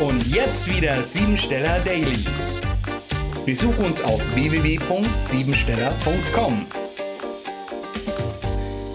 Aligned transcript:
Und 0.00 0.26
jetzt 0.26 0.68
wieder 0.68 1.00
Siebensteller 1.04 1.78
Daily. 1.84 2.24
Besuch 3.46 3.78
uns 3.78 4.02
auf 4.02 4.20
www.siebensteller.com. 4.34 6.66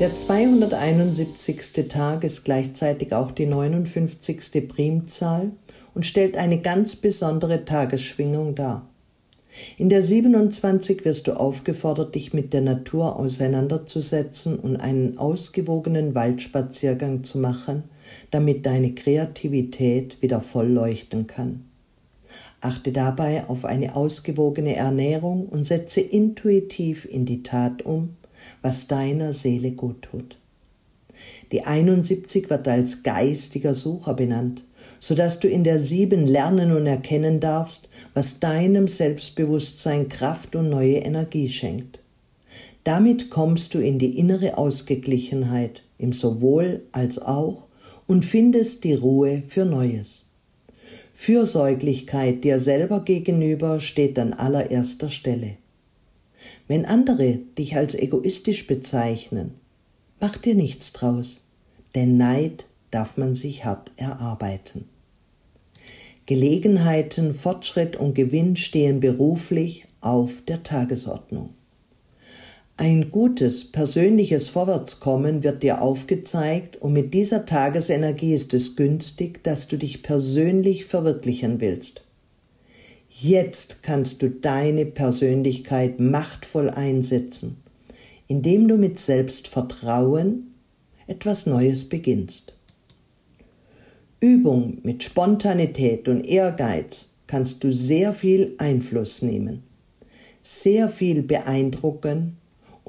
Der 0.00 0.12
271. 0.12 1.88
Tag 1.88 2.24
ist 2.24 2.44
gleichzeitig 2.44 3.14
auch 3.14 3.30
die 3.30 3.46
59. 3.46 4.68
Primzahl 4.68 5.52
und 5.94 6.06
stellt 6.06 6.36
eine 6.36 6.60
ganz 6.60 6.96
besondere 6.96 7.64
Tagesschwingung 7.64 8.56
dar. 8.56 8.88
In 9.76 9.90
der 9.90 10.02
27 10.02 11.04
wirst 11.04 11.28
du 11.28 11.34
aufgefordert, 11.34 12.16
dich 12.16 12.34
mit 12.34 12.52
der 12.52 12.62
Natur 12.62 13.14
auseinanderzusetzen 13.16 14.58
und 14.58 14.74
einen 14.76 15.18
ausgewogenen 15.18 16.16
Waldspaziergang 16.16 17.22
zu 17.22 17.38
machen, 17.38 17.84
damit 18.30 18.66
deine 18.66 18.94
Kreativität 18.94 20.20
wieder 20.20 20.40
voll 20.40 20.68
leuchten 20.68 21.26
kann. 21.26 21.64
Achte 22.60 22.92
dabei 22.92 23.48
auf 23.48 23.64
eine 23.64 23.96
ausgewogene 23.96 24.76
Ernährung 24.76 25.46
und 25.46 25.64
setze 25.64 26.00
intuitiv 26.00 27.06
in 27.06 27.24
die 27.24 27.42
Tat 27.42 27.82
um, 27.82 28.16
was 28.62 28.86
deiner 28.86 29.32
Seele 29.32 29.72
gut 29.72 30.02
tut. 30.02 30.38
Die 31.52 31.62
71 31.62 32.50
wird 32.50 32.68
als 32.68 33.02
geistiger 33.02 33.74
Sucher 33.74 34.14
benannt, 34.14 34.64
so 34.98 35.14
dass 35.14 35.40
du 35.40 35.48
in 35.48 35.64
der 35.64 35.78
sieben 35.78 36.26
lernen 36.26 36.72
und 36.72 36.86
erkennen 36.86 37.40
darfst, 37.40 37.88
was 38.14 38.40
deinem 38.40 38.88
Selbstbewusstsein 38.88 40.08
Kraft 40.08 40.54
und 40.54 40.68
neue 40.68 40.98
Energie 40.98 41.48
schenkt. 41.48 42.00
Damit 42.84 43.30
kommst 43.30 43.74
du 43.74 43.78
in 43.78 43.98
die 43.98 44.18
innere 44.18 44.58
Ausgeglichenheit 44.58 45.82
im 45.98 46.12
sowohl 46.12 46.82
als 46.92 47.20
auch 47.20 47.66
und 48.10 48.24
findest 48.24 48.82
die 48.82 48.94
Ruhe 48.94 49.44
für 49.46 49.64
Neues. 49.64 50.30
Fürsorglichkeit 51.14 52.42
dir 52.42 52.58
selber 52.58 53.04
gegenüber 53.04 53.78
steht 53.78 54.18
an 54.18 54.32
allererster 54.32 55.08
Stelle. 55.08 55.58
Wenn 56.66 56.86
andere 56.86 57.38
dich 57.56 57.76
als 57.76 57.94
egoistisch 57.94 58.66
bezeichnen, 58.66 59.52
mach 60.20 60.36
dir 60.36 60.56
nichts 60.56 60.92
draus, 60.92 61.46
denn 61.94 62.16
Neid 62.16 62.64
darf 62.90 63.16
man 63.16 63.36
sich 63.36 63.64
hart 63.64 63.92
erarbeiten. 63.94 64.86
Gelegenheiten, 66.26 67.32
Fortschritt 67.32 67.94
und 67.94 68.14
Gewinn 68.14 68.56
stehen 68.56 68.98
beruflich 68.98 69.84
auf 70.00 70.42
der 70.48 70.64
Tagesordnung. 70.64 71.50
Ein 72.80 73.10
gutes 73.10 73.70
persönliches 73.70 74.48
Vorwärtskommen 74.48 75.42
wird 75.42 75.62
dir 75.62 75.82
aufgezeigt 75.82 76.78
und 76.78 76.94
mit 76.94 77.12
dieser 77.12 77.44
Tagesenergie 77.44 78.32
ist 78.32 78.54
es 78.54 78.74
günstig, 78.74 79.44
dass 79.44 79.68
du 79.68 79.76
dich 79.76 80.02
persönlich 80.02 80.86
verwirklichen 80.86 81.60
willst. 81.60 82.06
Jetzt 83.10 83.82
kannst 83.82 84.22
du 84.22 84.30
deine 84.30 84.86
Persönlichkeit 84.86 86.00
machtvoll 86.00 86.70
einsetzen, 86.70 87.58
indem 88.28 88.66
du 88.66 88.78
mit 88.78 88.98
Selbstvertrauen 88.98 90.54
etwas 91.06 91.44
Neues 91.44 91.86
beginnst. 91.86 92.54
Übung 94.20 94.78
mit 94.84 95.02
Spontanität 95.02 96.08
und 96.08 96.24
Ehrgeiz 96.24 97.10
kannst 97.26 97.62
du 97.62 97.72
sehr 97.72 98.14
viel 98.14 98.54
Einfluss 98.56 99.20
nehmen, 99.20 99.64
sehr 100.40 100.88
viel 100.88 101.22
beeindrucken 101.22 102.38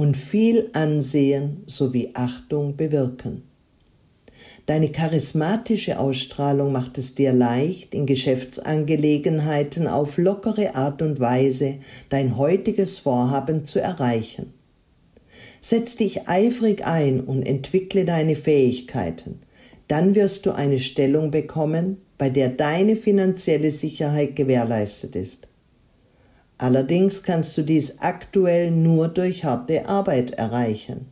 und 0.00 0.16
viel 0.16 0.70
Ansehen 0.72 1.62
sowie 1.66 2.12
Achtung 2.14 2.74
bewirken. 2.74 3.42
Deine 4.64 4.88
charismatische 4.88 5.98
Ausstrahlung 5.98 6.72
macht 6.72 6.96
es 6.96 7.14
dir 7.14 7.34
leicht, 7.34 7.94
in 7.94 8.06
Geschäftsangelegenheiten 8.06 9.86
auf 9.86 10.16
lockere 10.16 10.74
Art 10.74 11.02
und 11.02 11.20
Weise 11.20 11.80
dein 12.08 12.38
heutiges 12.38 12.96
Vorhaben 12.96 13.66
zu 13.66 13.78
erreichen. 13.78 14.54
Setz 15.60 15.96
dich 15.96 16.26
eifrig 16.30 16.86
ein 16.86 17.20
und 17.20 17.42
entwickle 17.42 18.06
deine 18.06 18.36
Fähigkeiten, 18.36 19.40
dann 19.86 20.14
wirst 20.14 20.46
du 20.46 20.52
eine 20.52 20.78
Stellung 20.78 21.30
bekommen, 21.30 21.98
bei 22.16 22.30
der 22.30 22.48
deine 22.48 22.96
finanzielle 22.96 23.70
Sicherheit 23.70 24.34
gewährleistet 24.34 25.14
ist. 25.14 25.49
Allerdings 26.60 27.22
kannst 27.22 27.56
du 27.56 27.62
dies 27.62 28.00
aktuell 28.00 28.70
nur 28.70 29.08
durch 29.08 29.44
harte 29.44 29.88
Arbeit 29.88 30.32
erreichen. 30.32 31.06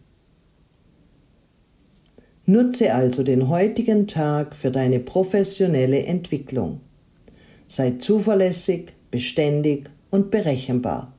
Nutze 2.45 2.95
also 2.95 3.23
den 3.23 3.49
heutigen 3.49 4.07
Tag 4.07 4.55
für 4.55 4.71
deine 4.71 5.01
professionelle 5.01 6.03
Entwicklung. 6.03 6.83
Sei 7.67 7.93
zuverlässig, 7.93 8.93
beständig 9.11 9.89
und 10.11 10.31
berechenbar. 10.31 11.15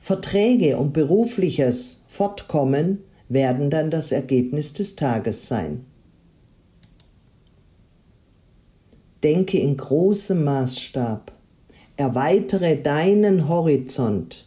Verträge 0.00 0.78
und 0.78 0.94
berufliches 0.94 2.04
Fortkommen 2.08 3.00
werden 3.28 3.68
dann 3.68 3.90
das 3.90 4.10
Ergebnis 4.10 4.72
des 4.72 4.96
Tages 4.96 5.48
sein. 5.48 5.84
Denke 9.22 9.58
in 9.58 9.76
großem 9.76 10.42
Maßstab 10.42 11.37
erweitere 11.98 12.76
deinen 12.76 13.48
Horizont 13.48 14.46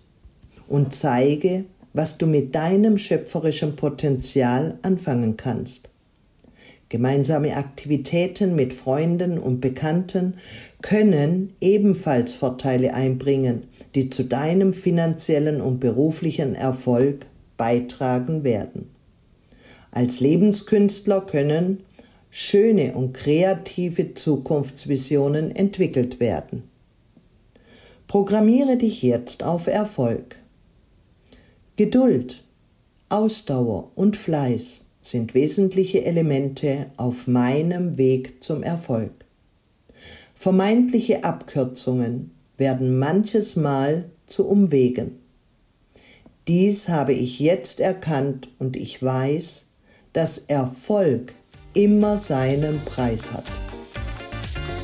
und 0.70 0.96
zeige, 0.96 1.66
was 1.92 2.18
du 2.18 2.26
mit 2.26 2.56
deinem 2.56 2.98
schöpferischen 2.98 3.76
Potenzial 3.76 4.80
anfangen 4.84 5.36
kannst. 5.36 5.90
Gemeinsame 6.88 7.58
Aktivitäten 7.58 8.56
mit 8.56 8.74
Freunden 8.74 9.38
und 9.38 9.60
Bekannten 9.60 10.36
können 10.82 11.54
ebenfalls 11.60 12.34
Vorteile 12.34 12.94
einbringen, 12.94 13.64
die 13.96 14.08
zu 14.08 14.24
deinem 14.24 14.72
finanziellen 14.72 15.60
und 15.60 15.82
beruflichen 15.82 16.56
Erfolg 16.56 17.26
beitragen 17.58 18.46
werden. 18.46 18.90
Als 19.92 20.22
Lebenskünstler 20.22 21.20
können 21.20 21.84
schöne 22.30 22.94
und 22.94 23.14
kreative 23.14 24.14
Zukunftsvisionen 24.14 25.54
entwickelt 25.54 26.22
werden. 26.22 26.71
Programmiere 28.12 28.76
dich 28.76 29.04
jetzt 29.04 29.42
auf 29.42 29.68
Erfolg. 29.68 30.36
Geduld, 31.78 32.44
Ausdauer 33.08 33.94
und 33.96 34.18
Fleiß 34.18 34.88
sind 35.02 35.34
wesentliche 35.34 36.04
Elemente 36.04 36.88
auf 36.98 37.28
meinem 37.28 37.98
Weg 37.98 38.44
zum 38.44 38.64
Erfolg. 38.64 39.14
Vermeintliche 40.36 41.24
Abkürzungen 41.24 42.32
werden 42.58 43.00
manches 43.00 43.56
Mal 43.56 44.10
zu 44.26 44.46
Umwegen. 44.46 45.18
Dies 46.50 46.90
habe 46.90 47.14
ich 47.14 47.40
jetzt 47.40 47.80
erkannt 47.80 48.50
und 48.60 48.76
ich 48.76 49.02
weiß, 49.02 49.70
dass 50.12 50.38
Erfolg 50.38 51.34
immer 51.74 52.18
seinen 52.18 52.78
Preis 52.82 53.32
hat. 53.32 53.46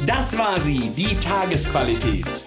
Das 0.05 0.37
war 0.37 0.61
sie, 0.61 0.91
die 0.95 1.17
Tagesqualität. 1.19 2.46